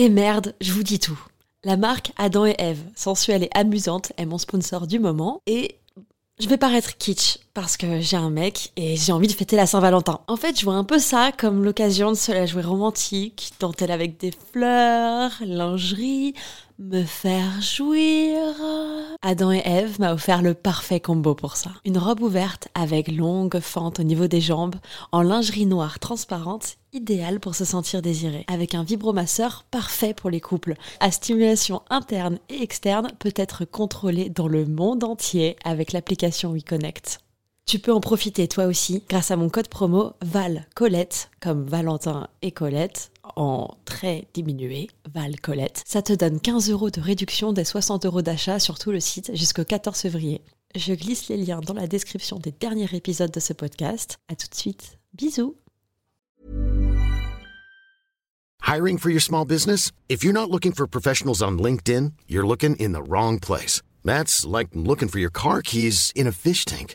[0.00, 1.18] Et merde, je vous dis tout.
[1.64, 5.74] La marque Adam et Eve, sensuelle et amusante, est mon sponsor du moment et
[6.38, 9.66] je vais paraître kitsch parce que j'ai un mec et j'ai envie de fêter la
[9.66, 10.20] Saint-Valentin.
[10.28, 13.90] En fait, je vois un peu ça comme l'occasion de se la jouer romantique, dentelle
[13.90, 16.34] avec des fleurs, lingerie,
[16.78, 18.38] me faire jouir.
[19.22, 21.70] Adam et Eve m'a offert le parfait combo pour ça.
[21.84, 24.76] Une robe ouverte avec longue fente au niveau des jambes,
[25.10, 28.44] en lingerie noire transparente, idéale pour se sentir désiré.
[28.46, 30.74] Avec un vibromasseur parfait pour les couples.
[31.00, 37.20] À stimulation interne et externe peut être contrôlée dans le monde entier avec l'application WeConnect.
[37.68, 42.28] Tu peux en profiter toi aussi grâce à mon code promo Val Colette, comme Valentin
[42.40, 45.82] et Colette, en très diminué, Val Colette.
[45.86, 49.30] Ça te donne 15 euros de réduction des 60 euros d'achat sur tout le site
[49.34, 50.42] jusqu'au 14 février.
[50.74, 54.18] Je glisse les liens dans la description des derniers épisodes de ce podcast.
[54.28, 54.98] À tout de suite.
[55.14, 55.56] Bisous.
[58.62, 59.92] Hiring for your small business?
[60.10, 63.80] If you're not looking for professionals on LinkedIn, you're looking in the wrong place.
[64.04, 66.94] That's like looking for your car keys in a fish tank.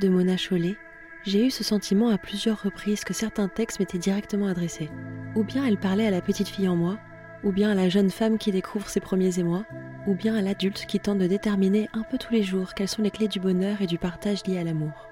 [0.00, 0.76] de Mona Chollet,
[1.24, 4.90] j'ai eu ce sentiment à plusieurs reprises que certains textes m'étaient directement adressés.
[5.34, 6.98] Ou bien elle parlait à la petite fille en moi,
[7.44, 9.64] ou bien à la jeune femme qui découvre ses premiers émois,
[10.06, 13.02] ou bien à l'adulte qui tente de déterminer un peu tous les jours quelles sont
[13.02, 15.08] les clés du bonheur et du partage liés à l'amour.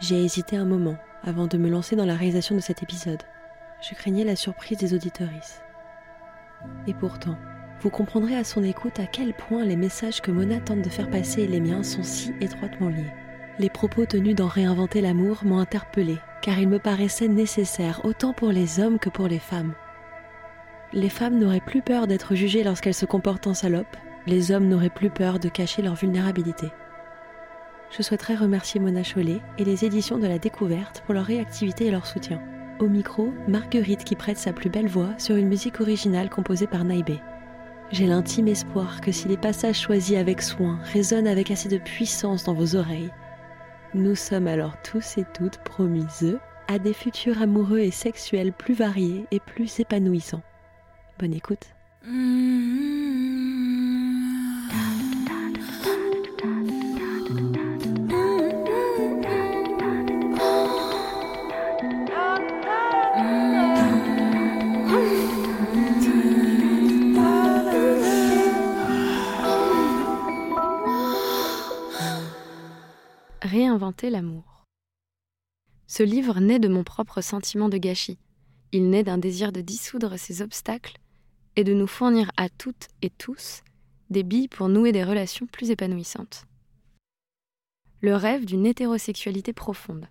[0.00, 3.22] J'ai hésité un moment avant de me lancer dans la réalisation de cet épisode.
[3.80, 5.62] Je craignais la surprise des auditorices.
[6.86, 7.36] Et pourtant,
[7.80, 11.10] vous comprendrez à son écoute à quel point les messages que Mona tente de faire
[11.10, 13.12] passer et les miens sont si étroitement liés.
[13.60, 18.52] Les propos tenus dans Réinventer l'amour m'ont interpellée, car ils me paraissaient nécessaires autant pour
[18.52, 19.74] les hommes que pour les femmes.
[20.92, 23.96] Les femmes n'auraient plus peur d'être jugées lorsqu'elles se comportent en salope,
[24.28, 26.70] les hommes n'auraient plus peur de cacher leur vulnérabilité.
[27.90, 31.90] Je souhaiterais remercier Mona Chollet et les éditions de la Découverte pour leur réactivité et
[31.90, 32.40] leur soutien.
[32.78, 36.84] Au micro, Marguerite qui prête sa plus belle voix sur une musique originale composée par
[36.84, 37.18] Naibé.
[37.90, 42.44] J'ai l'intime espoir que si les passages choisis avec soin résonnent avec assez de puissance
[42.44, 43.10] dans vos oreilles,
[43.94, 46.38] nous sommes alors tous et toutes promises
[46.68, 50.42] à des futurs amoureux et sexuels plus variés et plus épanouissants.
[51.18, 51.74] Bonne écoute.
[74.02, 74.66] L'amour.
[75.86, 78.18] Ce livre naît de mon propre sentiment de gâchis.
[78.72, 80.98] Il naît d'un désir de dissoudre ces obstacles
[81.56, 83.62] et de nous fournir à toutes et tous
[84.10, 86.44] des billes pour nouer des relations plus épanouissantes.
[88.00, 90.06] Le rêve d'une hétérosexualité profonde.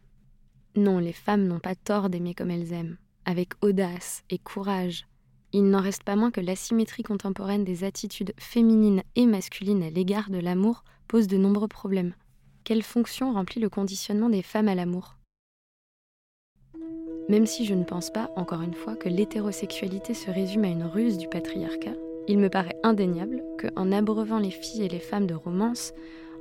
[0.75, 5.07] Non, les femmes n'ont pas tort d'aimer comme elles aiment, avec audace et courage.
[5.53, 10.29] Il n'en reste pas moins que l'asymétrie contemporaine des attitudes féminines et masculines à l'égard
[10.29, 12.13] de l'amour pose de nombreux problèmes.
[12.67, 15.15] Quelle fonction remplit le conditionnement des femmes à l'amour?
[17.29, 20.83] Même si je ne pense pas, encore une fois, que l'hétérosexualité se résume à une
[20.83, 21.93] ruse du patriarcat,
[22.27, 25.93] il me paraît indéniable que, en abreuvant les filles et les femmes de romance,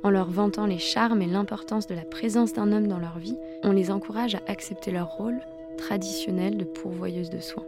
[0.03, 3.37] en leur vantant les charmes et l'importance de la présence d'un homme dans leur vie,
[3.63, 5.39] on les encourage à accepter leur rôle
[5.77, 7.63] traditionnel de pourvoyeuse de soins.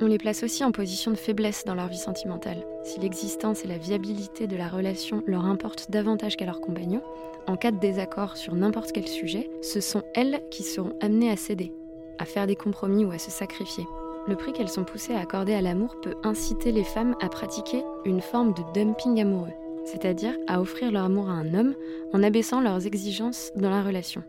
[0.00, 2.64] On les place aussi en position de faiblesse dans leur vie sentimentale.
[2.84, 7.02] Si l'existence et la viabilité de la relation leur importent davantage qu'à leurs compagnons,
[7.48, 11.36] en cas de désaccord sur n'importe quel sujet, ce sont elles qui seront amenées à
[11.36, 11.72] céder,
[12.20, 13.84] à faire des compromis ou à se sacrifier.
[14.28, 17.82] Le prix qu'elles sont poussées à accorder à l'amour peut inciter les femmes à pratiquer
[18.04, 21.74] une forme de dumping amoureux, c'est-à-dire à offrir leur amour à un homme
[22.12, 24.22] en abaissant leurs exigences dans la relation.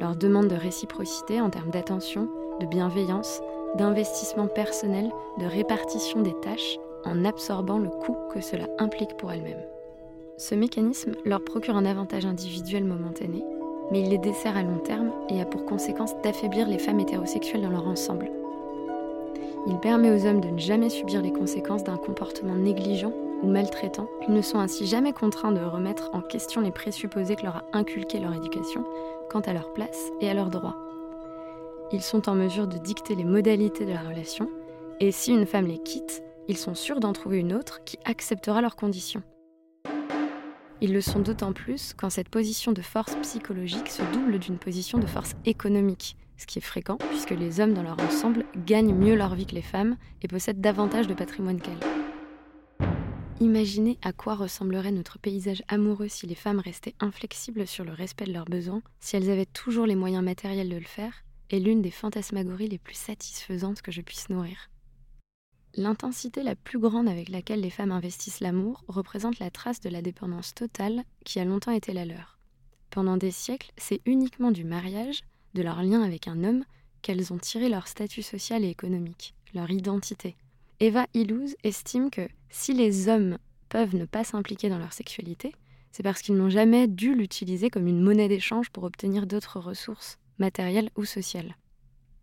[0.00, 2.28] Leur demande de réciprocité en termes d'attention,
[2.60, 3.40] de bienveillance,
[3.76, 9.64] d'investissement personnel, de répartition des tâches, en absorbant le coût que cela implique pour elles-mêmes.
[10.36, 13.44] Ce mécanisme leur procure un avantage individuel momentané,
[13.90, 17.62] mais il les dessert à long terme et a pour conséquence d'affaiblir les femmes hétérosexuelles
[17.62, 18.30] dans leur ensemble.
[19.66, 23.12] Il permet aux hommes de ne jamais subir les conséquences d'un comportement négligent
[23.42, 24.08] ou maltraitant.
[24.26, 27.64] Ils ne sont ainsi jamais contraints de remettre en question les présupposés que leur a
[27.72, 28.84] inculqué leur éducation
[29.30, 30.89] quant à leur place et à leurs droits.
[31.92, 34.48] Ils sont en mesure de dicter les modalités de la relation,
[35.00, 38.60] et si une femme les quitte, ils sont sûrs d'en trouver une autre qui acceptera
[38.60, 39.24] leurs conditions.
[40.80, 44.98] Ils le sont d'autant plus quand cette position de force psychologique se double d'une position
[44.98, 49.16] de force économique, ce qui est fréquent puisque les hommes dans leur ensemble gagnent mieux
[49.16, 52.88] leur vie que les femmes et possèdent davantage de patrimoine qu'elles.
[53.40, 58.26] Imaginez à quoi ressemblerait notre paysage amoureux si les femmes restaient inflexibles sur le respect
[58.26, 61.82] de leurs besoins, si elles avaient toujours les moyens matériels de le faire, est l'une
[61.82, 64.70] des fantasmagories les plus satisfaisantes que je puisse nourrir.
[65.74, 70.02] L'intensité la plus grande avec laquelle les femmes investissent l'amour représente la trace de la
[70.02, 72.38] dépendance totale qui a longtemps été la leur.
[72.90, 75.20] Pendant des siècles, c'est uniquement du mariage,
[75.54, 76.64] de leur lien avec un homme,
[77.02, 80.36] qu'elles ont tiré leur statut social et économique, leur identité,
[80.82, 83.36] Eva Illouz estime que si les hommes
[83.68, 85.54] peuvent ne pas s'impliquer dans leur sexualité,
[85.92, 90.18] c'est parce qu'ils n'ont jamais dû l'utiliser comme une monnaie d'échange pour obtenir d'autres ressources,
[90.40, 91.54] matérielles ou sociales.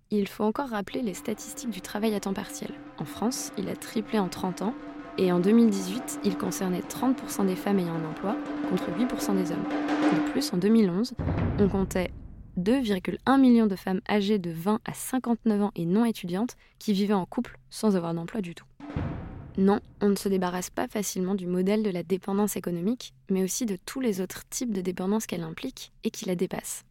[0.10, 2.72] Il faut encore rappeler les statistiques du travail à temps partiel.
[2.98, 4.74] En France, il a triplé en 30 ans
[5.18, 8.36] et en 2018, il concernait 30% des femmes ayant un emploi
[8.70, 9.64] contre 8% des hommes.
[9.68, 11.14] De plus, en 2011,
[11.60, 12.12] on comptait
[12.58, 17.14] 2,1 millions de femmes âgées de 20 à 59 ans et non étudiantes qui vivaient
[17.14, 18.66] en couple sans avoir d'emploi du tout.
[19.58, 23.66] Non, on ne se débarrasse pas facilement du modèle de la dépendance économique, mais aussi
[23.66, 26.84] de tous les autres types de dépendance qu'elle implique et qui la dépassent.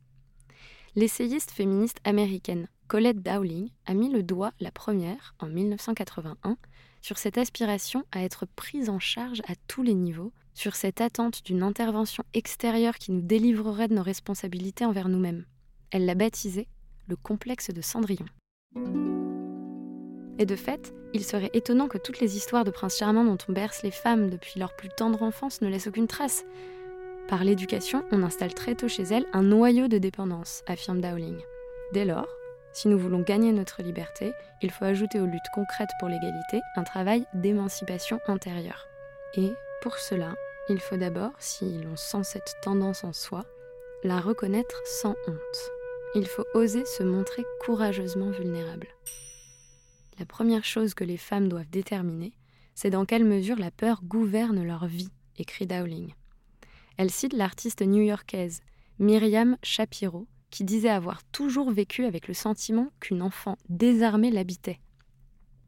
[0.99, 6.57] L'essayiste féministe américaine Colette Dowling a mis le doigt la première, en 1981,
[7.03, 11.45] sur cette aspiration à être prise en charge à tous les niveaux, sur cette attente
[11.45, 15.45] d'une intervention extérieure qui nous délivrerait de nos responsabilités envers nous-mêmes.
[15.91, 16.67] Elle l'a baptisé
[17.09, 18.25] le complexe de Cendrillon.
[20.39, 23.53] Et de fait, il serait étonnant que toutes les histoires de prince charmant dont on
[23.53, 26.47] berce les femmes depuis leur plus tendre enfance ne laissent aucune trace.
[27.29, 31.39] Par l'éducation, on installe très tôt chez elles un noyau de dépendance, affirme Dowling.
[31.93, 32.29] Dès lors,
[32.73, 34.33] si nous voulons gagner notre liberté,
[34.63, 38.87] il faut ajouter aux luttes concrètes pour l'égalité un travail d'émancipation intérieure.
[39.35, 39.53] Et,
[39.83, 40.35] pour cela,
[40.69, 43.45] il faut d'abord, si l'on sent cette tendance en soi,
[44.05, 45.71] la reconnaître sans honte
[46.17, 48.89] il faut oser se montrer courageusement vulnérable.
[50.19, 52.33] La première chose que les femmes doivent déterminer,
[52.75, 56.15] c'est dans quelle mesure la peur gouverne leur vie, écrit Dowling.
[56.97, 58.61] Elle cite l'artiste new-yorkaise
[58.99, 64.81] Myriam Shapiro, qui disait avoir toujours vécu avec le sentiment qu'une enfant désarmée l'habitait.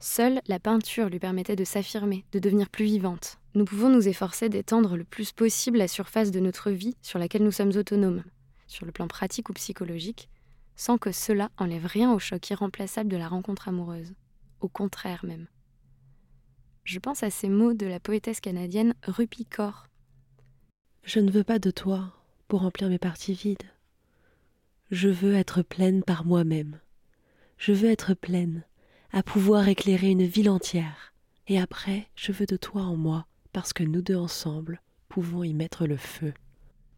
[0.01, 3.39] Seule la peinture lui permettait de s'affirmer, de devenir plus vivante.
[3.55, 7.45] Nous pouvons nous efforcer d'étendre le plus possible la surface de notre vie sur laquelle
[7.45, 8.23] nous sommes autonomes,
[8.67, 10.31] sur le plan pratique ou psychologique,
[10.77, 14.15] sans que cela enlève rien au choc irremplaçable de la rencontre amoureuse.
[14.61, 15.49] Au contraire même.
[16.85, 19.89] Je pense à ces mots de la poétesse canadienne Rupi Kaur.
[21.05, 22.13] Je ne veux pas de toi
[22.49, 23.71] pour remplir mes parties vides.
[24.91, 26.81] Je veux être pleine par moi-même.
[27.57, 28.65] Je veux être pleine,
[29.13, 31.13] à pouvoir éclairer une ville entière.
[31.47, 35.55] Et après, je veux de toi en moi, parce que nous deux ensemble pouvons y
[35.55, 36.33] mettre le feu.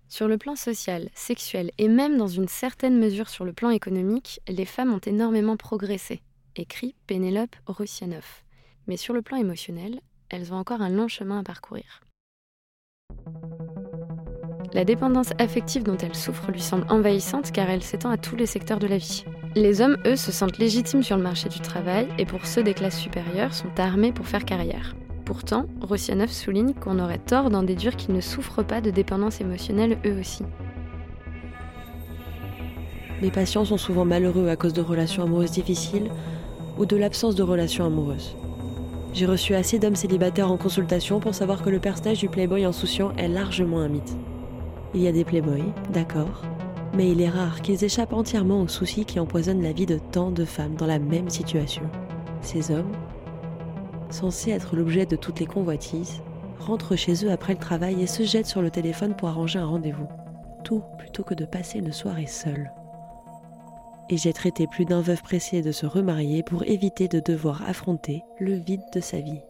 [0.08, 4.40] Sur le plan social, sexuel et même dans une certaine mesure sur le plan économique,
[4.48, 6.20] les femmes ont énormément progressé,
[6.56, 8.44] écrit Pénélope Russianoff.
[8.88, 12.02] Mais sur le plan émotionnel, elles ont encore un long chemin à parcourir.
[14.72, 18.46] La dépendance affective dont elles souffrent lui semble envahissante car elle s'étend à tous les
[18.46, 19.24] secteurs de la vie.
[19.56, 22.74] Les hommes, eux, se sentent légitimes sur le marché du travail et pour ceux des
[22.74, 24.94] classes supérieures sont armés pour faire carrière.
[25.24, 29.98] Pourtant, Rossianov souligne qu'on aurait tort d'en déduire qu'ils ne souffrent pas de dépendance émotionnelle
[30.06, 30.44] eux aussi.
[33.22, 36.10] Les patients sont souvent malheureux à cause de relations amoureuses difficiles
[36.78, 38.36] ou de l'absence de relations amoureuses.
[39.12, 43.12] J'ai reçu assez d'hommes célibataires en consultation pour savoir que le personnage du playboy insouciant
[43.16, 44.16] est largement un mythe.
[44.94, 46.42] Il y a des playboys, d'accord,
[46.94, 50.30] mais il est rare qu'ils échappent entièrement aux soucis qui empoisonnent la vie de tant
[50.30, 51.84] de femmes dans la même situation.
[52.42, 52.92] Ces hommes
[54.12, 56.22] censés être l'objet de toutes les convoitises,
[56.58, 59.66] rentrent chez eux après le travail et se jettent sur le téléphone pour arranger un
[59.66, 60.08] rendez-vous.
[60.64, 62.70] Tout plutôt que de passer une soirée seule.
[64.10, 68.24] Et j'ai traité plus d'un veuf pressé de se remarier pour éviter de devoir affronter
[68.38, 69.40] le vide de sa vie.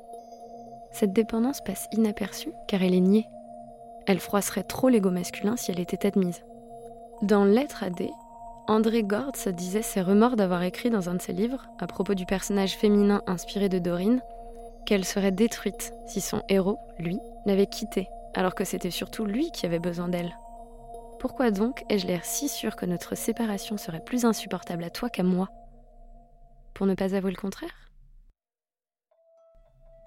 [0.93, 3.27] Cette dépendance passe inaperçue car elle est niée.
[4.11, 6.43] Elle froisserait trop l'ego masculin si elle était admise.
[7.23, 8.11] Dans Lettre à D,
[8.67, 12.27] André Gortz disait ses remords d'avoir écrit dans un de ses livres, à propos du
[12.27, 14.21] personnage féminin inspiré de Dorine,
[14.85, 19.65] qu'elle serait détruite si son héros, lui, l'avait quittée, alors que c'était surtout lui qui
[19.65, 20.35] avait besoin d'elle.
[21.21, 25.23] Pourquoi donc ai-je l'air si sûr que notre séparation serait plus insupportable à toi qu'à
[25.23, 25.51] moi?
[26.75, 27.90] Pour ne pas avouer le contraire?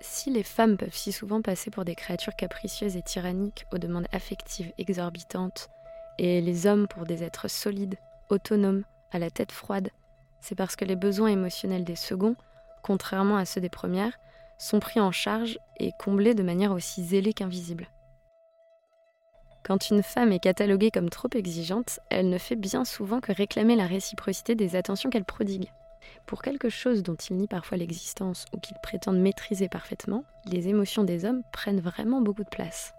[0.06, 4.08] Si les femmes peuvent si souvent passer pour des créatures capricieuses et tyranniques aux demandes
[4.12, 5.70] affectives exorbitantes,
[6.18, 7.96] et les hommes pour des êtres solides,
[8.28, 8.84] autonomes,
[9.14, 9.92] à la tête froide,
[10.42, 12.36] c'est parce que les besoins émotionnels des seconds,
[12.84, 14.20] contrairement à ceux des premières,
[14.58, 17.88] sont pris en charge et comblés de manière aussi zélée qu'invisible.
[19.64, 23.78] Quand une femme est cataloguée comme trop exigeante, elle ne fait bien souvent que réclamer
[23.78, 25.72] la réciprocité des attentions qu'elle prodigue.
[26.26, 31.04] Pour quelque chose dont ils nient parfois l'existence ou qu'ils prétendent maîtriser parfaitement, les émotions
[31.04, 32.94] des hommes prennent vraiment beaucoup de place.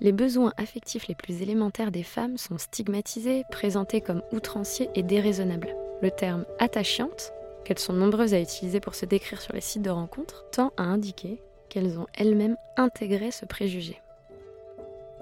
[0.00, 5.74] Les besoins affectifs les plus élémentaires des femmes sont stigmatisés, présentés comme outranciers et déraisonnables.
[6.02, 7.32] Le terme attachante,
[7.64, 10.82] qu'elles sont nombreuses à utiliser pour se décrire sur les sites de rencontres, tend à
[10.82, 11.40] indiquer
[11.70, 14.00] qu'elles ont elles-mêmes intégré ce préjugé.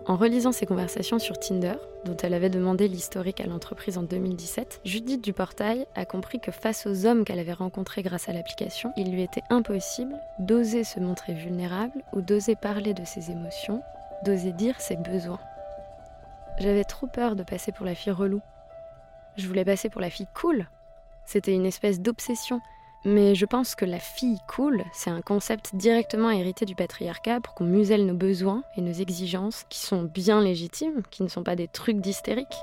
[0.07, 4.83] En relisant ses conversations sur Tinder, dont elle avait demandé l'historique à l'entreprise en 2017,
[4.85, 9.11] Judith Duportail a compris que face aux hommes qu'elle avait rencontrés grâce à l'application, il
[9.11, 13.81] lui était impossible d'oser se montrer vulnérable ou d'oser parler de ses émotions,
[14.27, 15.41] d'oser dire ses besoins.
[16.59, 18.43] J'avais trop peur de passer pour la fille relou.
[19.37, 20.69] Je voulais passer pour la fille cool.
[21.25, 22.61] C'était une espèce d'obsession
[23.05, 27.55] mais je pense que la fille cool, c'est un concept directement hérité du patriarcat pour
[27.55, 31.57] qu'on muselle nos besoins et nos exigences qui sont bien légitimes, qui ne sont pas
[31.57, 32.57] des trucs d'hystérique.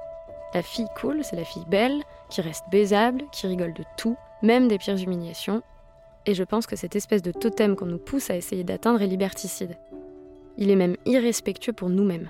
[0.54, 4.68] La fille cool, c'est la fille belle, qui reste baisable, qui rigole de tout, même
[4.68, 5.62] des pires humiliations.
[6.26, 9.08] Et je pense que cette espèce de totem qu'on nous pousse à essayer d'atteindre est
[9.08, 9.78] liberticide.
[10.58, 12.30] Il est même irrespectueux pour nous-mêmes.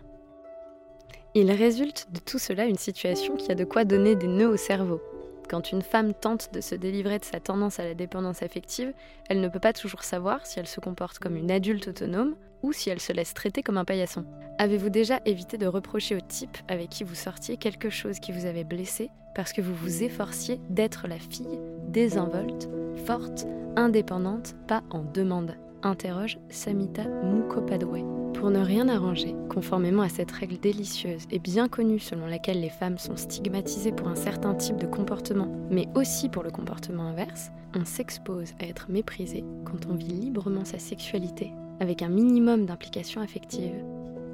[1.34, 4.58] Il résulte de tout cela une situation qui a de quoi donner des nœuds au
[4.58, 5.02] cerveau.
[5.50, 8.94] Quand une femme tente de se délivrer de sa tendance à la dépendance affective,
[9.30, 12.74] elle ne peut pas toujours savoir si elle se comporte comme une adulte autonome ou
[12.74, 14.26] si elle se laisse traiter comme un paillasson.
[14.58, 18.46] Avez-vous déjà évité de reprocher au type avec qui vous sortiez quelque chose qui vous
[18.46, 22.70] avait blessé parce que vous vous efforciez d'être la fille désinvolte,
[23.06, 23.46] forte,
[23.76, 25.56] indépendante, pas en demande?
[25.84, 28.21] Interroge Samita Mukhopadway.
[28.34, 32.70] Pour ne rien arranger, conformément à cette règle délicieuse et bien connue selon laquelle les
[32.70, 37.52] femmes sont stigmatisées pour un certain type de comportement, mais aussi pour le comportement inverse,
[37.76, 43.22] on s'expose à être méprisé quand on vit librement sa sexualité, avec un minimum d'implication
[43.22, 43.76] affective,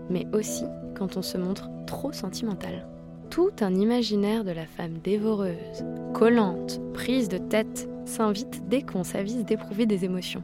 [0.10, 0.64] mais aussi
[0.96, 2.88] quand on se montre trop sentimental.
[3.30, 9.44] Tout un imaginaire de la femme dévoreuse, collante, prise de tête, s'invite dès qu'on s'avise
[9.44, 10.44] d'éprouver des émotions.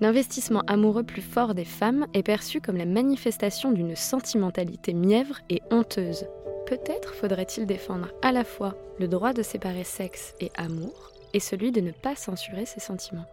[0.00, 5.60] L'investissement amoureux plus fort des femmes est perçu comme la manifestation d'une sentimentalité mièvre et
[5.70, 6.26] honteuse.
[6.66, 11.70] Peut-être faudrait-il défendre à la fois le droit de séparer sexe et amour et celui
[11.70, 13.26] de ne pas censurer ses sentiments.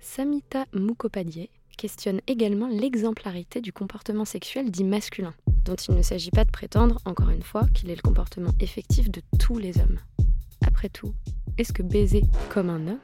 [0.00, 6.44] Samita Mukhopadhyay questionne également l'exemplarité du comportement sexuel dit masculin, dont il ne s'agit pas
[6.44, 9.98] de prétendre, encore une fois, qu'il est le comportement effectif de tous les hommes.
[10.66, 11.14] Après tout,
[11.58, 12.98] est-ce que baiser comme un homme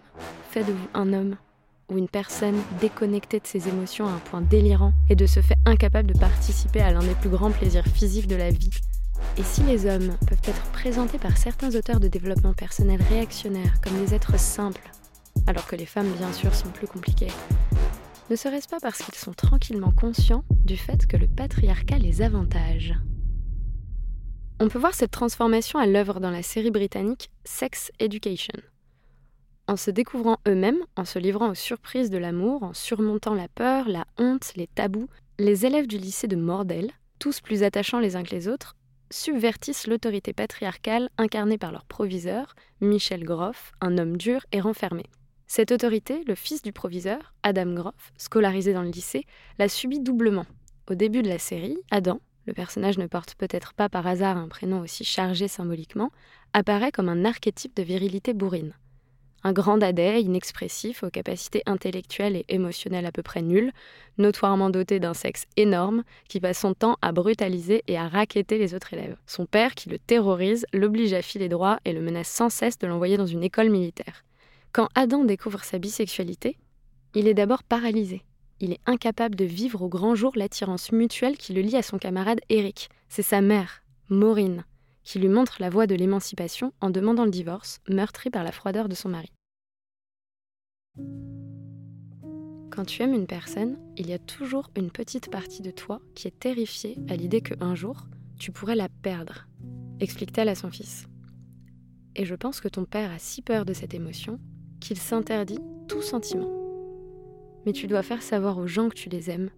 [0.51, 1.37] fait de vous un homme?
[1.89, 5.57] Ou une personne déconnectée de ses émotions à un point délirant et de se fait
[5.65, 8.71] incapable de participer à l'un des plus grands plaisirs physiques de la vie.
[9.37, 13.99] Et si les hommes peuvent être présentés par certains auteurs de développement personnel réactionnaires comme
[14.05, 14.91] des êtres simples,
[15.47, 17.33] alors que les femmes bien sûr sont plus compliquées,
[18.31, 22.95] ne serait-ce pas parce qu'ils sont tranquillement conscients du fait que le patriarcat les avantage?
[24.61, 28.55] On peut voir cette transformation à l'œuvre dans la série britannique Sex Education.
[29.69, 33.87] En se découvrant eux-mêmes, en se livrant aux surprises de l'amour, en surmontant la peur,
[33.87, 38.23] la honte, les tabous, les élèves du lycée de Mordel, tous plus attachants les uns
[38.23, 38.77] que les autres,
[39.11, 45.05] subvertissent l'autorité patriarcale incarnée par leur proviseur, Michel Groff, un homme dur et renfermé.
[45.47, 49.27] Cette autorité, le fils du proviseur, Adam Groff, scolarisé dans le lycée,
[49.59, 50.47] l'a subie doublement.
[50.91, 54.49] Au début de la série, Adam, le personnage ne porte peut-être pas par hasard un
[54.49, 56.11] prénom aussi chargé symboliquement,
[56.55, 58.73] apparaît comme un archétype de virilité bourrine.
[59.45, 63.73] Un grand dadais, inexpressif, aux capacités intellectuelles et émotionnelles à peu près nulles,
[64.19, 68.75] notoirement doté d'un sexe énorme, qui passe son temps à brutaliser et à raqueter les
[68.75, 69.17] autres élèves.
[69.27, 72.89] Son père, qui le terrorise, l'oblige à filer droit et le menace sans cesse de
[72.89, 74.25] l'envoyer dans une école militaire.
[74.73, 76.59] Quand Adam découvre sa bisexualité,
[77.15, 78.23] il est d'abord paralysé.
[78.61, 81.99] Il est incapable de vivre au grand jour l'attirance mutuelle qui le lie à son
[81.99, 82.89] camarade Eric.
[83.09, 84.65] C'est sa mère, Maureen,
[85.09, 88.91] qui lui montre la voie de l'émancipation en demandant le divorce, meurtri par la froideur
[88.91, 89.33] de son mari.
[92.71, 96.29] Quand tu aimes une personne, il y a toujours une petite partie de toi qui
[96.29, 98.07] est terrifiée à l'idée qu'un jour,
[98.39, 99.49] tu pourrais la perdre,
[99.99, 101.09] explique-t-elle à son fils.
[102.15, 104.39] Et je pense que ton père a si peur de cette émotion
[104.79, 106.53] qu'il s'interdit tout sentiment.
[107.65, 109.49] Mais tu dois faire savoir aux gens que tu les aimes,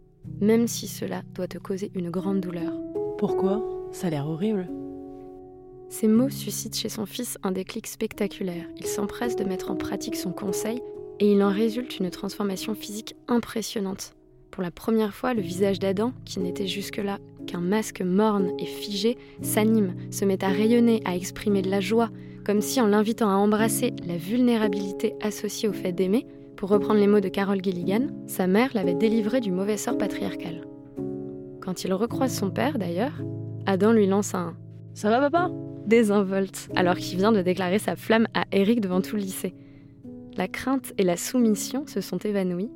[0.41, 2.73] même si cela doit te causer une grande douleur.
[3.19, 3.89] Pourquoi?
[3.91, 4.71] Ça a l'air horrible.
[5.91, 8.65] Ces mots suscitent chez son fils un déclic spectaculaire.
[8.79, 10.81] Il s'empresse de mettre en pratique son conseil
[11.19, 14.15] et il en résulte une transformation physique impressionnante.
[14.53, 19.19] Pour la première fois, le visage d'Adam, qui n'était jusque-là qu'un masque morne et figé,
[19.43, 22.11] s'anime, se met à rayonner, à exprimer de la joie,
[22.47, 27.07] comme si en l'invitant à embrasser la vulnérabilité associée au fait d'aimer, Pour reprendre les
[27.07, 30.61] mots de Carol Gilligan, sa mère l'avait délivré du mauvais sort patriarcal.
[31.63, 33.23] Quand il recroise son père, d'ailleurs,
[33.65, 34.55] Adam lui lance un
[34.93, 35.51] Ça va, papa?
[35.87, 39.55] Désinvolte, alors qu'il vient de déclarer sa flamme à Eric devant tout le lycée.
[40.37, 42.71] La crainte et la soumission se sont évanouies,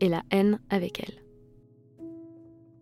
[0.00, 1.22] et la haine avec elle.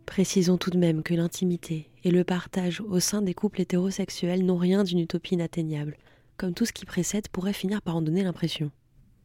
[0.06, 4.56] Précisons tout de même que l'intimité et le partage au sein des couples hétérosexuels n'ont
[4.56, 5.96] rien d'une utopie inatteignable,
[6.36, 8.70] comme tout ce qui précède pourrait finir par en donner l'impression.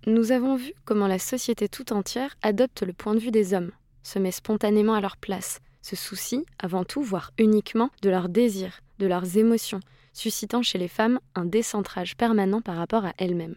[0.07, 3.71] Nous avons vu comment la société tout entière adopte le point de vue des hommes,
[4.01, 8.81] se met spontanément à leur place, se soucie avant tout, voire uniquement, de leurs désirs,
[8.97, 9.79] de leurs émotions,
[10.13, 13.55] suscitant chez les femmes un décentrage permanent par rapport à elles-mêmes.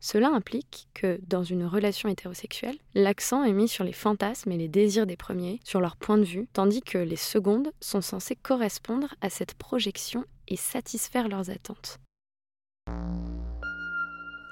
[0.00, 4.68] Cela implique que, dans une relation hétérosexuelle, l'accent est mis sur les fantasmes et les
[4.68, 9.14] désirs des premiers, sur leur point de vue, tandis que les secondes sont censées correspondre
[9.20, 11.98] à cette projection et satisfaire leurs attentes.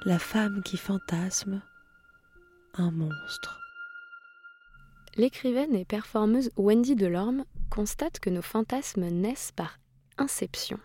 [0.06, 1.62] La femme qui fantasme,
[2.74, 3.60] un monstre.
[5.16, 9.78] L'écrivaine et performeuse Wendy Delorme constate que nos fantasmes naissent par
[10.18, 10.80] inception.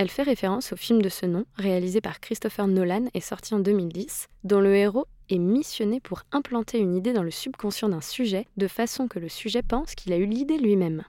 [0.00, 3.58] Elle fait référence au film de ce nom, réalisé par Christopher Nolan et sorti en
[3.58, 8.46] 2010, dont le héros est missionné pour implanter une idée dans le subconscient d'un sujet
[8.56, 11.02] de façon que le sujet pense qu'il a eu l'idée lui-même.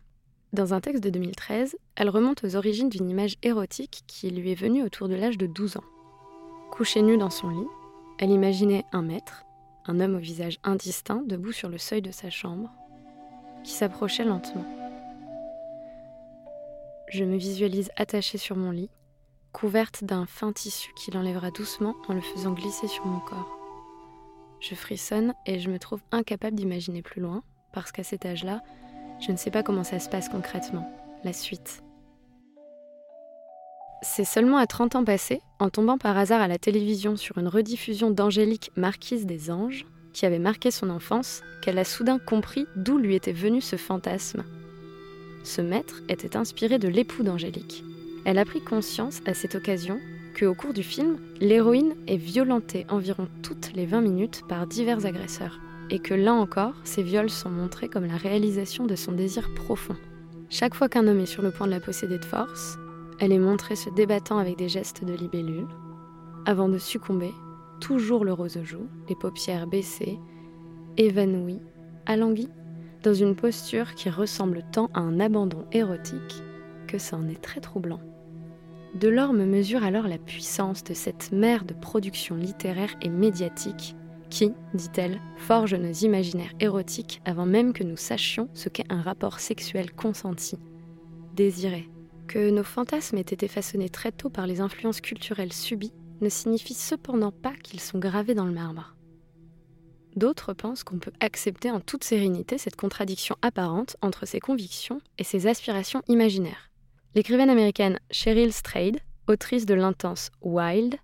[0.51, 4.55] Dans un texte de 2013, elle remonte aux origines d'une image érotique qui lui est
[4.55, 5.86] venue autour de l'âge de 12 ans.
[6.69, 7.67] Couchée nue dans son lit,
[8.19, 9.45] elle imaginait un maître,
[9.86, 12.69] un homme au visage indistinct, debout sur le seuil de sa chambre,
[13.63, 14.80] qui s'approchait lentement.
[17.12, 18.89] Je me visualise attachée sur mon lit,
[19.51, 23.60] couverte d'un fin tissu qui l'enlèvera doucement en le faisant glisser sur mon corps.
[24.62, 28.62] Je frissonne et je me trouve incapable d'imaginer plus loin, parce qu'à cet âge-là,
[29.20, 30.89] je ne sais pas comment ça se passe concrètement,
[31.25, 31.84] la suite.
[34.03, 37.50] C'est seulement à 30 ans passés, en tombant par hasard à la télévision sur une
[37.50, 42.98] rediffusion d'Angélique Marquise des Anges, qui avait marqué son enfance, qu'elle a soudain compris d'où
[42.98, 44.46] lui était venu ce fantasme
[45.44, 47.84] ce maître était inspiré de l'époux d'Angélique.
[48.25, 50.00] Elle a pris conscience à cette occasion
[50.34, 55.06] que, au cours du film, l'héroïne est violentée environ toutes les 20 minutes par divers
[55.06, 59.54] agresseurs, et que là encore, ces viols sont montrés comme la réalisation de son désir
[59.56, 59.96] profond.
[60.50, 62.77] Chaque fois qu'un homme est sur le point de la posséder de force,
[63.20, 65.68] elle est montrée se débattant avec des gestes de libellule,
[66.46, 67.32] avant de succomber,
[67.80, 70.18] toujours le rose aux joues, les paupières baissées,
[70.98, 71.60] évanouie,
[72.06, 72.50] alanguie
[73.03, 76.44] dans une posture qui ressemble tant à un abandon érotique
[76.87, 78.01] que ça en est très troublant.
[78.96, 83.96] Delorme mesure alors la puissance de cette mère de production littéraire et médiatique
[84.29, 89.40] qui, dit-elle, forge nos imaginaires érotiques avant même que nous sachions ce qu'est un rapport
[89.40, 90.57] sexuel consenti,
[91.35, 91.90] désiré.
[92.27, 96.74] Que nos fantasmes aient été façonnés très tôt par les influences culturelles subies ne signifie
[96.74, 98.96] cependant pas qu'ils sont gravés dans le marbre.
[100.15, 105.24] D'autres pensent qu'on peut accepter en toute sérénité cette contradiction apparente entre ses convictions et
[105.24, 106.69] ses aspirations imaginaires.
[107.15, 110.97] L'écrivaine américaine Cheryl Strayed, autrice de l'intense Wild,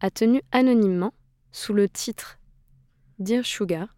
[0.00, 1.12] a tenu anonymement,
[1.52, 2.38] sous le titre
[3.18, 3.94] Dear Sugar,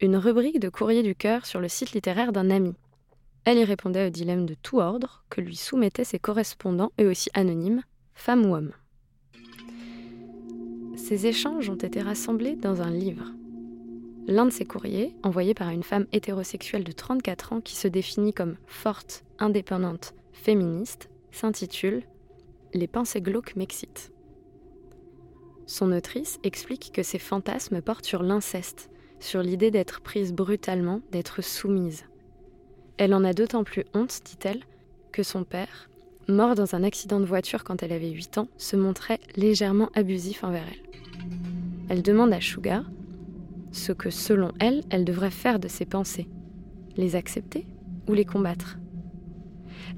[0.00, 2.74] une rubrique de courrier du cœur sur le site littéraire d'un ami.
[3.44, 7.30] Elle y répondait aux dilemmes de tout ordre que lui soumettaient ses correspondants, eux aussi
[7.34, 7.82] anonymes,
[8.14, 8.72] femmes ou hommes.
[10.96, 13.24] Ces échanges ont été rassemblés dans un livre.
[14.28, 18.34] L'un de ces courriers, envoyé par une femme hétérosexuelle de 34 ans qui se définit
[18.34, 22.02] comme forte, indépendante, féministe, s'intitule
[22.74, 24.12] Les pensées glauques m'excitent.
[25.66, 31.42] Son autrice explique que ses fantasmes portent sur l'inceste, sur l'idée d'être prise brutalement, d'être
[31.42, 32.04] soumise.
[32.98, 34.62] Elle en a d'autant plus honte, dit-elle,
[35.10, 35.88] que son père,
[36.28, 40.44] mort dans un accident de voiture quand elle avait 8 ans, se montrait légèrement abusif
[40.44, 41.00] envers elle.
[41.88, 42.84] Elle demande à Sugar
[43.72, 46.28] ce que, selon elle, elle devrait faire de ses pensées.
[46.96, 47.66] Les accepter
[48.08, 48.78] ou les combattre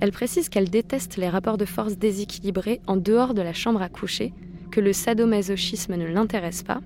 [0.00, 3.88] Elle précise qu'elle déteste les rapports de force déséquilibrés en dehors de la chambre à
[3.88, 4.32] coucher,
[4.70, 6.80] que le sadomasochisme ne l'intéresse pas,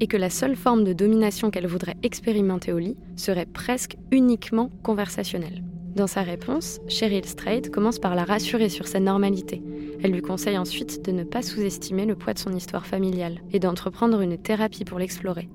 [0.00, 4.70] et que la seule forme de domination qu'elle voudrait expérimenter au lit serait presque uniquement
[4.82, 5.62] conversationnelle.
[5.94, 9.62] Dans sa réponse, Cheryl Strait commence par la rassurer sur sa normalité.
[10.02, 13.58] Elle lui conseille ensuite de ne pas sous-estimer le poids de son histoire familiale et
[13.58, 15.48] d'entreprendre une thérapie pour l'explorer.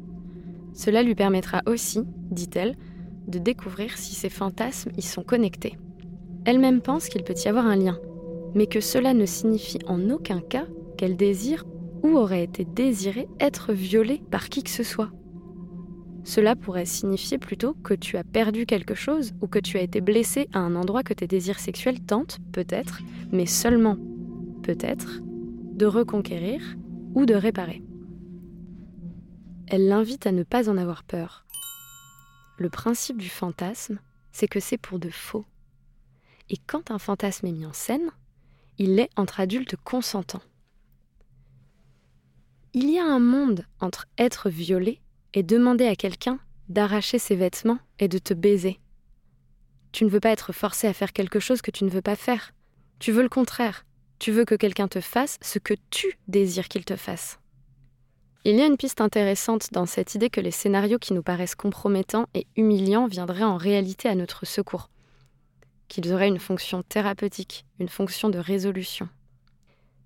[0.78, 2.76] Cela lui permettra aussi, dit-elle,
[3.28, 5.76] de découvrir si ses fantasmes y sont connectés.
[6.46, 8.00] Elle-même pense qu'il peut y avoir un lien,
[8.54, 11.66] mais que cela ne signifie en aucun cas qu'elle désire
[12.04, 15.10] ou aurait été désirée être violée par qui que ce soit.
[16.24, 20.00] Cela pourrait signifier plutôt que tu as perdu quelque chose ou que tu as été
[20.00, 23.98] blessé à un endroit que tes désirs sexuels tentent, peut-être, mais seulement
[24.62, 25.22] peut-être,
[25.74, 26.62] de reconquérir
[27.16, 27.82] ou de réparer.
[29.70, 31.46] Elle l'invite à ne pas en avoir peur.
[32.58, 34.00] Le principe du fantasme,
[34.32, 35.46] c'est que c'est pour de faux.
[36.50, 38.10] Et quand un fantasme est mis en scène,
[38.78, 40.42] il l'est entre adultes consentants.
[42.74, 45.02] Il y a un monde entre être violé
[45.34, 48.80] et demander à quelqu'un d'arracher ses vêtements et de te baiser.
[49.92, 52.16] Tu ne veux pas être forcé à faire quelque chose que tu ne veux pas
[52.16, 52.54] faire.
[53.00, 53.86] Tu veux le contraire.
[54.20, 57.40] Tu veux que quelqu'un te fasse ce que tu désires qu'il te fasse.
[58.46, 61.56] Il y a une piste intéressante dans cette idée que les scénarios qui nous paraissent
[61.56, 64.90] compromettants et humiliants viendraient en réalité à notre secours,
[65.88, 69.10] qu'ils auraient une fonction thérapeutique, une fonction de résolution.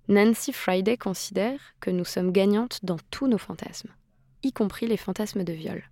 [0.08, 3.90] Nancy Friday considère que nous sommes gagnantes dans tous nos fantasmes,
[4.42, 5.84] y compris les fantasmes de viol.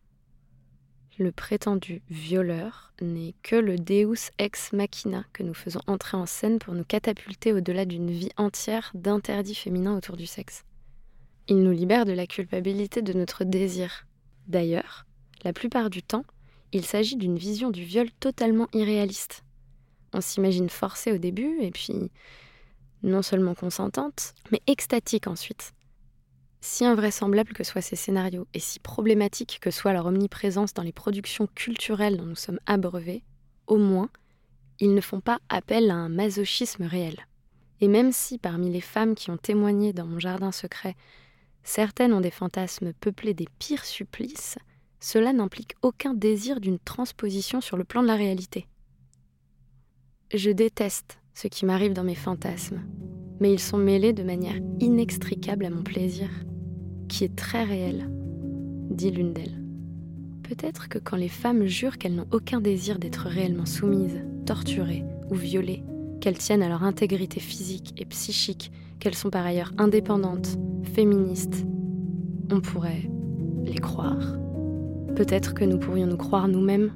[1.18, 6.59] Le prétendu violeur n'est que le deus ex machina que nous faisons entrer en scène
[6.59, 10.64] pour nous catapulter au-delà d'une vie entière d'interdits féminins autour du sexe.
[11.51, 14.07] Il nous libère de la culpabilité de notre désir.
[14.47, 15.05] D'ailleurs,
[15.43, 16.25] la plupart du temps,
[16.71, 19.43] il s'agit d'une vision du viol totalement irréaliste.
[20.13, 22.13] On s'imagine forcée au début et puis
[23.03, 25.73] non seulement consentante, mais extatique ensuite.
[26.61, 30.93] Si invraisemblables que soient ces scénarios et si problématiques que soit leur omniprésence dans les
[30.93, 33.25] productions culturelles dont nous sommes abreuvés,
[33.67, 34.11] au moins,
[34.79, 37.27] ils ne font pas appel à un masochisme réel.
[37.81, 40.95] Et même si parmi les femmes qui ont témoigné dans mon jardin secret,
[41.62, 44.59] certaines ont des fantasmes peuplés des pires supplices,
[45.01, 48.66] cela n'implique aucun désir d'une transposition sur le plan de la réalité.
[50.33, 52.83] Je déteste ce qui m'arrive dans mes fantasmes,
[53.40, 56.29] mais ils sont mêlés de manière inextricable à mon plaisir,
[57.09, 58.09] qui est très réel,
[58.90, 59.61] dit l'une d'elles.
[60.42, 65.35] Peut-être que quand les femmes jurent qu'elles n'ont aucun désir d'être réellement soumises, torturées ou
[65.35, 65.83] violées,
[66.20, 68.70] qu'elles tiennent à leur intégrité physique et psychique,
[69.01, 70.59] qu'elles sont par ailleurs indépendantes,
[70.95, 71.65] féministes,
[72.51, 73.11] on pourrait
[73.65, 74.37] les croire.
[75.17, 76.93] Peut-être que nous pourrions nous croire nous-mêmes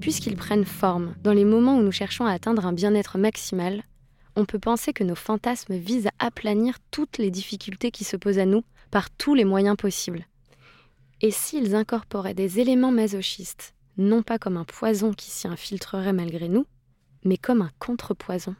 [0.00, 3.82] Puisqu'ils prennent forme dans les moments où nous cherchons à atteindre un bien-être maximal,
[4.36, 8.38] on peut penser que nos fantasmes visent à aplanir toutes les difficultés qui se posent
[8.38, 10.26] à nous par tous les moyens possibles.
[11.20, 16.48] Et s'ils incorporaient des éléments masochistes, non pas comme un poison qui s'y infiltrerait malgré
[16.48, 16.66] nous,
[17.24, 18.54] mais comme un contrepoison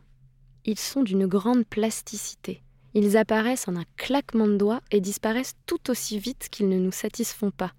[0.65, 2.63] Ils sont d'une grande plasticité.
[2.95, 6.93] Ils apparaissent en un claquement de doigts et disparaissent tout aussi vite qu'ils ne nous
[6.93, 7.73] satisfont pas.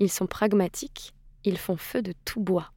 [0.00, 2.72] Ils sont pragmatiques, ils font feu de tout bois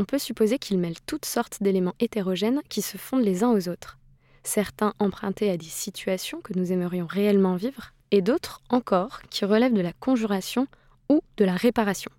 [0.00, 3.68] on peut supposer qu'ils mêlent toutes sortes d'éléments hétérogènes qui se fondent les uns aux
[3.68, 3.98] autres.
[4.42, 9.74] Certains empruntés à des situations que nous aimerions réellement vivre, et d'autres encore qui relèvent
[9.74, 10.66] de la conjuration
[11.10, 12.10] ou de la réparation.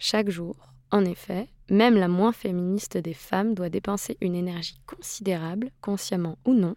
[0.00, 0.56] Chaque jour,
[0.90, 6.54] en effet, même la moins féministe des femmes doit dépenser une énergie considérable, consciemment ou
[6.54, 6.76] non,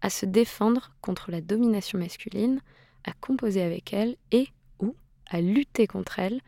[0.00, 2.60] à se défendre contre la domination masculine,
[3.04, 4.48] à composer avec elle et
[4.80, 4.94] ou
[5.30, 6.40] à lutter contre elle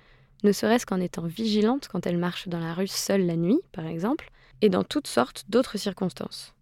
[0.42, 3.86] ne serait-ce qu'en étant vigilante quand elle marche dans la rue seule la nuit, par
[3.86, 6.54] exemple, et dans toutes sortes d'autres circonstances.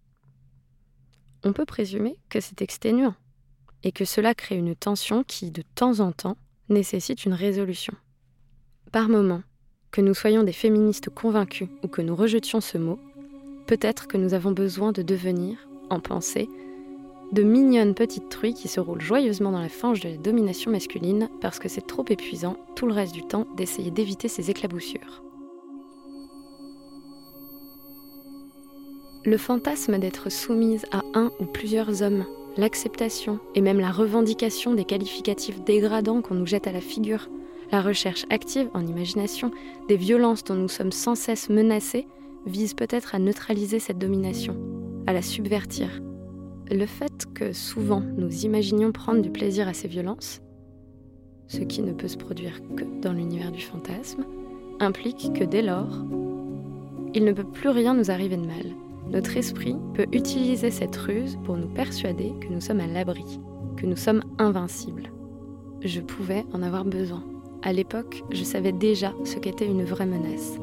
[1.43, 3.15] On peut présumer que c'est exténuant,
[3.83, 6.37] et que cela crée une tension qui, de temps en temps,
[6.69, 7.93] nécessite une résolution.
[8.93, 9.43] Par moment,
[9.93, 12.97] que nous soyons des féministes convaincus ou que nous rejetions ce mot,
[13.67, 16.49] peut-être que nous avons besoin de devenir, en pensée,
[17.31, 21.29] de mignonnes petites truies qui se roulent joyeusement dans la fange de la domination masculine
[21.41, 25.21] parce que c'est trop épuisant tout le reste du temps d'essayer d'éviter ces éclaboussures.
[29.25, 32.25] Le fantasme d'être soumise à un ou plusieurs hommes,
[32.57, 37.29] l'acceptation et même la revendication des qualificatifs dégradants qu'on nous jette à la figure,
[37.73, 39.49] la recherche active en imagination
[39.87, 42.07] des violences dont nous sommes sans cesse menacés,
[42.45, 44.55] vise peut-être à neutraliser cette domination,
[45.07, 45.89] à la subvertir,
[46.69, 50.39] le fait que souvent nous imaginions prendre du plaisir à ces violences,
[51.47, 54.23] ce qui ne peut se produire que dans l'univers du fantasme,
[54.79, 56.05] implique que dès lors,
[57.15, 58.75] il ne peut plus rien nous arriver de mal.
[59.09, 63.39] Notre esprit peut utiliser cette ruse pour nous persuader que nous sommes à l'abri,
[63.77, 65.11] que nous sommes invincibles.
[65.81, 67.32] Je pouvais en avoir besoin.
[67.65, 70.59] À l'époque, je savais déjà ce qu'était une vraie menace.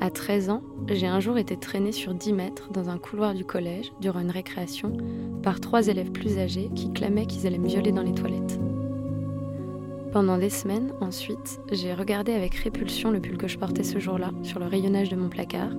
[0.00, 3.44] À 13 ans, j'ai un jour été traînée sur 10 mètres dans un couloir du
[3.44, 4.96] collège durant une récréation
[5.42, 8.60] par trois élèves plus âgés qui clamaient qu'ils allaient me violer dans les toilettes.
[10.12, 14.30] Pendant des semaines, ensuite, j'ai regardé avec répulsion le pull que je portais ce jour-là
[14.44, 15.72] sur le rayonnage de mon placard,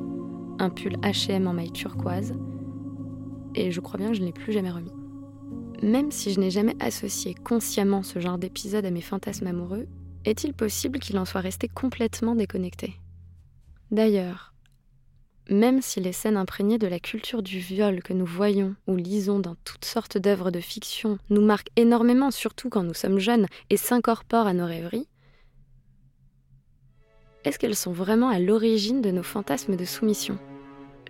[0.60, 2.36] un pull HM en maille turquoise,
[3.56, 4.92] et je crois bien que je ne l'ai plus jamais remis.
[5.82, 9.88] Même si je n'ai jamais associé consciemment ce genre d'épisode à mes fantasmes amoureux,
[10.30, 12.96] est-il possible qu'il en soit resté complètement déconnecté?
[13.92, 14.54] D'ailleurs,
[15.50, 19.40] Même si les scènes imprégnées de la culture du viol que nous voyons ou lisons
[19.40, 23.78] dans toutes sortes d'œuvres de fiction nous marquent énormément, surtout quand nous sommes jeunes, et
[23.78, 25.08] s'incorporent à nos rêveries,
[27.46, 30.38] est-ce qu'elles sont vraiment à l'origine de nos fantasmes de soumission?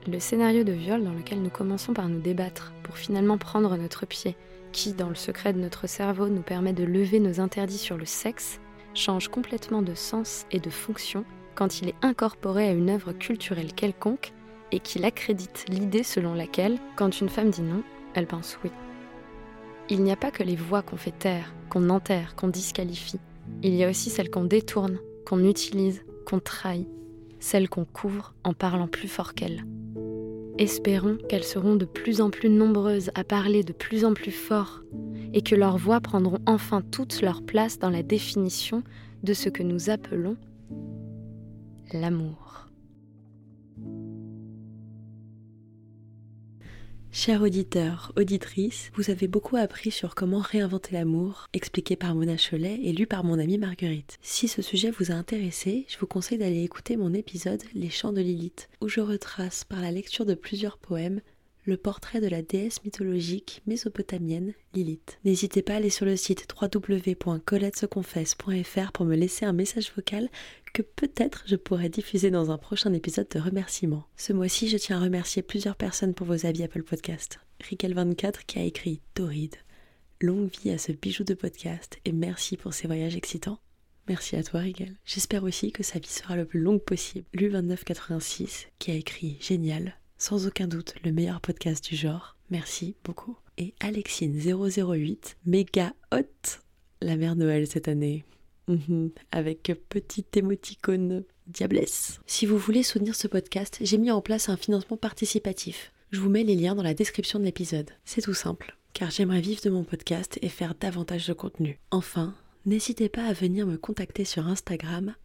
[0.07, 4.05] Le scénario de viol dans lequel nous commençons par nous débattre pour finalement prendre notre
[4.05, 4.35] pied,
[4.71, 8.05] qui, dans le secret de notre cerveau, nous permet de lever nos interdits sur le
[8.05, 8.59] sexe,
[8.97, 11.23] change complètement de sens et de fonction
[11.55, 14.33] quand il est incorporé à une œuvre culturelle quelconque
[14.71, 17.83] et qu'il accrédite l'idée selon laquelle, quand une femme dit non,
[18.13, 18.71] elle pense oui.
[19.89, 23.19] Il n'y a pas que les voix qu'on fait taire, qu'on enterre, qu'on disqualifie.
[23.63, 26.89] Il y a aussi celles qu'on détourne, qu'on utilise, qu'on trahit,
[27.39, 29.63] celles qu'on couvre en parlant plus fort qu'elles.
[30.59, 34.81] Espérons qu'elles seront de plus en plus nombreuses à parler de plus en plus fort
[35.33, 38.83] et que leurs voix prendront enfin toute leur place dans la définition
[39.21, 40.35] de ce que nous appelons
[41.93, 42.66] l'amour.
[47.19, 52.79] Chers auditeurs, auditrices, vous avez beaucoup appris sur comment réinventer l'amour, expliqué par Mona Cholet
[52.83, 54.19] et lu par mon amie Marguerite.
[54.21, 58.13] Si ce sujet vous a intéressé, je vous conseille d'aller écouter mon épisode Les chants
[58.13, 61.21] de Lilith, où je retrace par la lecture de plusieurs poèmes
[61.67, 65.19] le portrait de la déesse mythologique mésopotamienne Lilith.
[65.25, 70.29] N'hésitez pas à aller sur le site www.coletteseconfesse.fr pour me laisser un message vocal
[70.73, 74.07] que peut-être je pourrais diffuser dans un prochain épisode de remerciements.
[74.15, 77.39] Ce mois-ci, je tiens à remercier plusieurs personnes pour vos avis Apple Podcast.
[77.61, 79.57] Riquel24 qui a écrit Torride.
[80.21, 83.59] Longue vie à ce bijou de podcast et merci pour ces voyages excitants.
[84.07, 84.95] Merci à toi, Rigel.
[85.03, 87.25] J'espère aussi que sa vie sera le plus longue possible.
[87.35, 92.35] Lu2986 qui a écrit Génial sans aucun doute le meilleur podcast du genre.
[92.49, 93.37] Merci beaucoup.
[93.57, 96.59] Et Alexine008, méga hot,
[97.01, 98.23] la mère Noël cette année.
[98.67, 102.19] Mhm, avec petit émoticône diablesse.
[102.25, 105.93] Si vous voulez soutenir ce podcast, j'ai mis en place un financement participatif.
[106.11, 107.91] Je vous mets les liens dans la description de l'épisode.
[108.03, 111.79] C'est tout simple, car j'aimerais vivre de mon podcast et faire davantage de contenu.
[111.91, 112.35] Enfin,
[112.67, 115.15] N'hésitez pas à venir me contacter sur Instagram,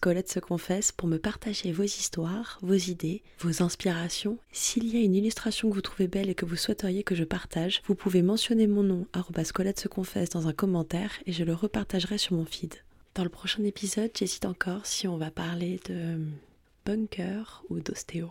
[0.00, 4.38] Colette se confesse, pour me partager vos histoires, vos idées, vos inspirations.
[4.52, 7.24] S'il y a une illustration que vous trouvez belle et que vous souhaiteriez que je
[7.24, 9.08] partage, vous pouvez mentionner mon nom,
[9.52, 12.74] Colette se confesse, dans un commentaire et je le repartagerai sur mon feed.
[13.16, 16.20] Dans le prochain épisode, j'hésite encore si on va parler de
[16.86, 18.30] bunker ou d'ostéo.